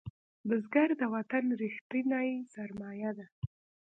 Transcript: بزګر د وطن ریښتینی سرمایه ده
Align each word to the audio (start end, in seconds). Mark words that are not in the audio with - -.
بزګر 0.47 0.89
د 1.01 1.03
وطن 1.15 1.43
ریښتینی 1.61 2.29
سرمایه 2.53 3.11
ده 3.17 3.25